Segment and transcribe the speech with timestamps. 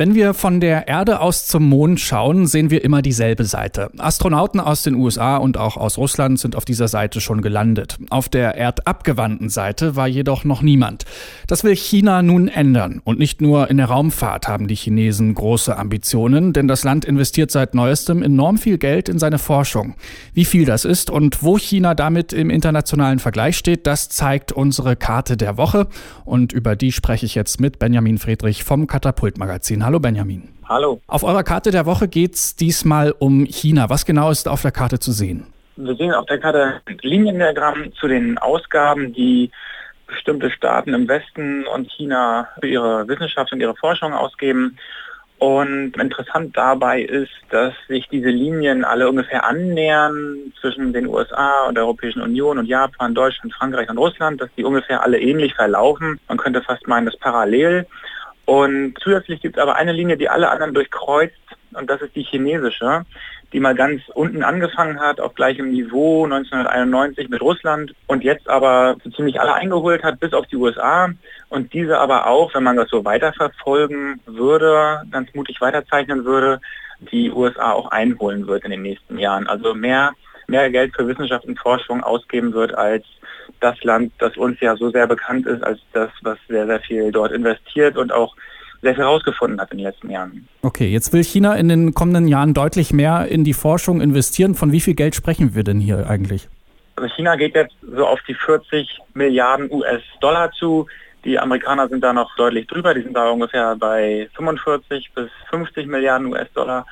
[0.00, 3.90] Wenn wir von der Erde aus zum Mond schauen, sehen wir immer dieselbe Seite.
[3.98, 7.98] Astronauten aus den USA und auch aus Russland sind auf dieser Seite schon gelandet.
[8.08, 11.04] Auf der erdabgewandten Seite war jedoch noch niemand.
[11.48, 13.02] Das will China nun ändern.
[13.04, 17.50] Und nicht nur in der Raumfahrt haben die Chinesen große Ambitionen, denn das Land investiert
[17.50, 19.96] seit neuestem enorm viel Geld in seine Forschung.
[20.32, 24.96] Wie viel das ist und wo China damit im internationalen Vergleich steht, das zeigt unsere
[24.96, 25.88] Karte der Woche.
[26.24, 29.89] Und über die spreche ich jetzt mit Benjamin Friedrich vom Katapult Magazin.
[29.90, 30.48] Hallo Benjamin.
[30.68, 31.00] Hallo.
[31.08, 33.90] Auf eurer Karte der Woche geht es diesmal um China.
[33.90, 35.48] Was genau ist auf der Karte zu sehen?
[35.74, 39.50] Wir sehen auf der Karte ein Liniendiagramm zu den Ausgaben, die
[40.06, 44.78] bestimmte Staaten im Westen und China für ihre Wissenschaft und ihre Forschung ausgeben.
[45.38, 51.74] Und interessant dabei ist, dass sich diese Linien alle ungefähr annähern zwischen den USA und
[51.74, 56.20] der Europäischen Union und Japan, Deutschland, Frankreich und Russland, dass die ungefähr alle ähnlich verlaufen.
[56.28, 57.88] Man könnte fast meinen, das parallel.
[58.50, 61.36] Und zusätzlich gibt es aber eine Linie, die alle anderen durchkreuzt
[61.72, 63.06] und das ist die chinesische,
[63.52, 68.96] die mal ganz unten angefangen hat, auf gleichem Niveau 1991 mit Russland und jetzt aber
[69.04, 71.10] so ziemlich alle eingeholt hat, bis auf die USA
[71.48, 76.60] und diese aber auch, wenn man das so weiterverfolgen würde, ganz mutig weiterzeichnen würde,
[77.12, 79.46] die USA auch einholen wird in den nächsten Jahren.
[79.46, 80.10] Also mehr,
[80.48, 83.04] mehr Geld für Wissenschaft und Forschung ausgeben wird als
[83.60, 87.12] das Land, das uns ja so sehr bekannt ist, als das, was sehr, sehr viel
[87.12, 88.34] dort investiert und auch
[88.82, 90.48] sehr viel herausgefunden hat in den letzten Jahren.
[90.62, 94.54] Okay, jetzt will China in den kommenden Jahren deutlich mehr in die Forschung investieren.
[94.54, 96.48] Von wie viel Geld sprechen wir denn hier eigentlich?
[96.96, 100.86] Also China geht jetzt so auf die 40 Milliarden US-Dollar zu.
[101.24, 102.94] Die Amerikaner sind da noch deutlich drüber.
[102.94, 106.86] Die sind da ungefähr bei 45 bis 50 Milliarden US-Dollar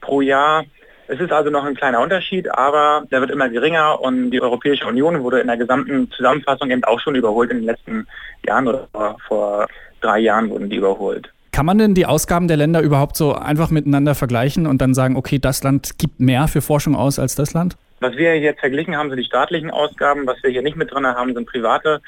[0.00, 0.64] pro Jahr.
[1.10, 4.86] Es ist also noch ein kleiner Unterschied, aber der wird immer geringer und die Europäische
[4.86, 8.06] Union wurde in der gesamten Zusammenfassung eben auch schon überholt in den letzten
[8.46, 9.66] Jahren oder vor
[10.02, 11.32] drei Jahren wurden die überholt.
[11.50, 15.16] Kann man denn die Ausgaben der Länder überhaupt so einfach miteinander vergleichen und dann sagen,
[15.16, 17.76] okay, das Land gibt mehr für Forschung aus als das Land?
[18.00, 20.26] Was wir jetzt verglichen haben, sind die staatlichen Ausgaben.
[20.26, 22.00] Was wir hier nicht mit drin haben, sind private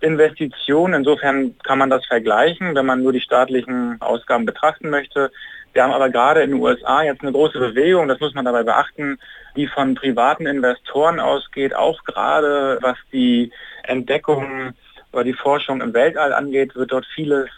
[0.00, 0.94] Investitionen.
[0.94, 5.32] Insofern kann man das vergleichen, wenn man nur die staatlichen Ausgaben betrachten möchte.
[5.72, 8.62] Wir haben aber gerade in den USA jetzt eine große Bewegung, das muss man dabei
[8.62, 9.18] beachten,
[9.56, 13.52] die von privaten Investoren ausgeht, auch gerade was die
[13.84, 14.72] Entdeckung
[15.12, 17.48] oder die Forschung im Weltall angeht, wird dort vieles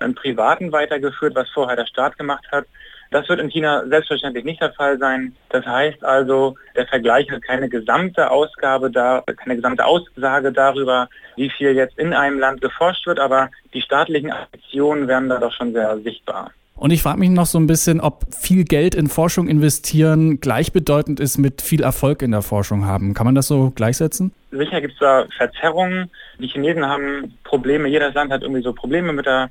[0.00, 2.66] im Privaten weitergeführt, was vorher der Staat gemacht hat.
[3.10, 5.34] Das wird in China selbstverständlich nicht der Fall sein.
[5.48, 11.50] Das heißt also, der Vergleich hat keine gesamte Ausgabe da, keine gesamte Aussage darüber, wie
[11.50, 15.72] viel jetzt in einem Land geforscht wird, aber die staatlichen Aktionen werden da doch schon
[15.72, 16.52] sehr sichtbar.
[16.80, 21.20] Und ich frage mich noch so ein bisschen, ob viel Geld in Forschung investieren gleichbedeutend
[21.20, 23.12] ist mit viel Erfolg in der Forschung haben.
[23.12, 24.32] Kann man das so gleichsetzen?
[24.50, 26.10] Sicher gibt es da Verzerrungen.
[26.38, 29.50] Die Chinesen haben Probleme, jedes Land hat irgendwie so Probleme mit der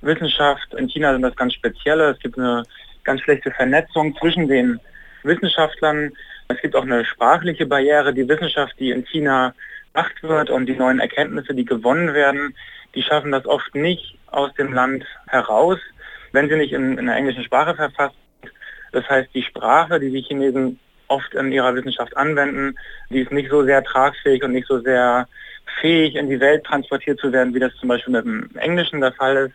[0.00, 0.74] Wissenschaft.
[0.74, 2.10] In China sind das ganz spezielle.
[2.10, 2.64] Es gibt eine
[3.04, 4.80] ganz schlechte Vernetzung zwischen den
[5.22, 6.10] Wissenschaftlern.
[6.48, 8.12] Es gibt auch eine sprachliche Barriere.
[8.12, 9.54] Die Wissenschaft, die in China
[9.92, 12.52] gemacht wird und die neuen Erkenntnisse, die gewonnen werden,
[12.96, 15.78] die schaffen das oft nicht aus dem Land heraus
[16.34, 18.16] wenn sie nicht in, in der englischen Sprache verfasst.
[18.92, 22.76] Das heißt, die Sprache, die die Chinesen oft in ihrer Wissenschaft anwenden,
[23.10, 25.28] die ist nicht so sehr tragfähig und nicht so sehr
[25.80, 29.12] fähig, in die Welt transportiert zu werden, wie das zum Beispiel mit dem Englischen der
[29.12, 29.54] Fall ist.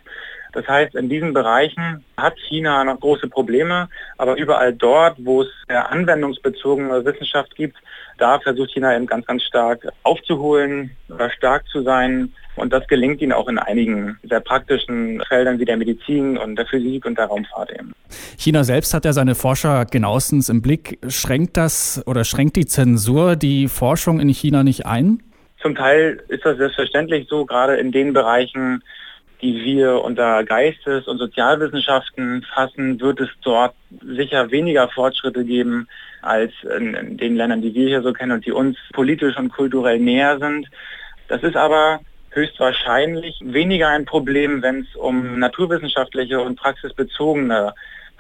[0.54, 3.88] Das heißt, in diesen Bereichen hat China noch große Probleme,
[4.18, 7.78] aber überall dort, wo es anwendungsbezogene Wissenschaft gibt,
[8.18, 12.34] da versucht China eben ganz, ganz stark aufzuholen, oder stark zu sein.
[12.56, 16.66] Und das gelingt ihnen auch in einigen sehr praktischen Feldern wie der Medizin und der
[16.66, 17.94] Physik und der Raumfahrt eben.
[18.38, 21.00] China selbst hat ja seine Forscher genauestens im Blick.
[21.08, 25.24] Schränkt das oder schränkt die Zensur die Forschung in China nicht ein?
[25.62, 28.84] Zum Teil ist das selbstverständlich so, gerade in den Bereichen,
[29.42, 35.88] die wir unter Geistes- und Sozialwissenschaften fassen, wird es dort sicher weniger Fortschritte geben
[36.22, 40.00] als in, den Ländern, die wir hier so kennen und die uns politisch und kulturell
[40.00, 40.68] näher sind.
[41.28, 47.74] Das ist aber höchstwahrscheinlich weniger ein Problem, wenn es um naturwissenschaftliche und praxisbezogene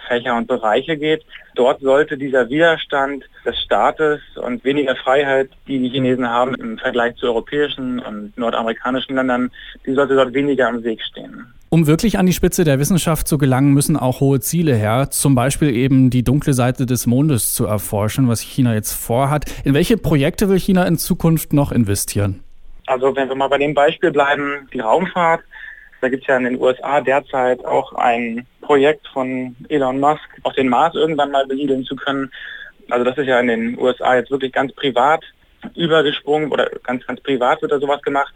[0.09, 1.23] Fächer und Bereiche geht.
[1.55, 7.15] Dort sollte dieser Widerstand des Staates und weniger Freiheit, die die Chinesen haben im Vergleich
[7.15, 9.51] zu europäischen und nordamerikanischen Ländern,
[9.85, 11.45] die sollte dort weniger im Weg stehen.
[11.71, 15.35] Um wirklich an die Spitze der Wissenschaft zu gelangen, müssen auch hohe Ziele her, zum
[15.35, 19.45] Beispiel eben die dunkle Seite des Mondes zu erforschen, was China jetzt vorhat.
[19.63, 22.43] In welche Projekte will China in Zukunft noch investieren?
[22.87, 25.41] Also wenn wir mal bei dem Beispiel bleiben, die Raumfahrt,
[26.01, 30.53] Da gibt es ja in den USA derzeit auch ein Projekt von Elon Musk, auch
[30.53, 32.31] den Mars irgendwann mal besiedeln zu können.
[32.89, 35.23] Also das ist ja in den USA jetzt wirklich ganz privat
[35.75, 38.33] übergesprungen oder ganz, ganz privat wird da sowas gemacht.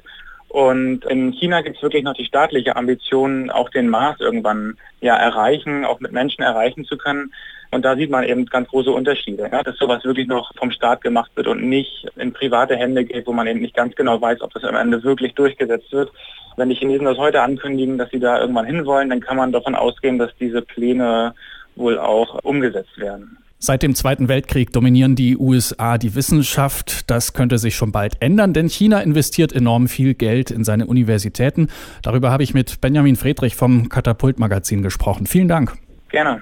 [0.50, 5.16] Und in China gibt es wirklich noch die staatliche Ambition, auch den Mars irgendwann ja
[5.16, 7.34] erreichen, auch mit Menschen erreichen zu können.
[7.74, 11.02] Und da sieht man eben ganz große Unterschiede, ja, dass sowas wirklich noch vom Staat
[11.02, 14.42] gemacht wird und nicht in private Hände geht, wo man eben nicht ganz genau weiß,
[14.42, 16.12] ob das am Ende wirklich durchgesetzt wird.
[16.56, 19.76] Wenn die Chinesen das heute ankündigen, dass sie da irgendwann hinwollen, dann kann man davon
[19.76, 21.34] ausgehen, dass diese Pläne
[21.76, 23.38] wohl auch umgesetzt werden.
[23.58, 27.10] Seit dem Zweiten Weltkrieg dominieren die USA die Wissenschaft.
[27.10, 31.70] Das könnte sich schon bald ändern, denn China investiert enorm viel Geld in seine Universitäten.
[32.02, 35.28] Darüber habe ich mit Benjamin Friedrich vom Katapult-Magazin gesprochen.
[35.28, 35.78] Vielen Dank.
[36.10, 36.42] Gerne.